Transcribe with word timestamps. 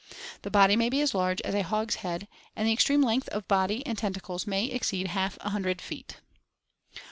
The 0.41 0.49
& 0.49 0.49
body 0.49 0.75
may 0.75 0.89
be 0.89 0.99
as 1.01 1.13
large 1.13 1.41
as 1.43 1.53
a 1.53 1.61
hogshead 1.61 2.23
S 2.23 2.27
and 2.55 2.67
the 2.67 2.73
extreme 2.73 3.03
length 3.03 3.27
of 3.29 3.47
body 3.47 3.85
and 3.85 3.95
J 3.95 4.01
tentacles 4.07 4.47
may 4.47 4.65
exceed 4.65 5.05
half 5.09 5.37
a 5.41 5.49
hundred 5.51 5.79
I 5.79 5.83
feet. 5.83 6.17